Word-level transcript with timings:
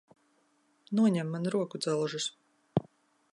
Noņem 0.99 1.29
man 1.35 1.45
rokudzelžus! 1.57 2.29